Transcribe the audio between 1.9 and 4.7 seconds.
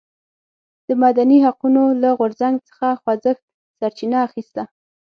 له غورځنګ څخه خوځښت سرچینه اخیسته.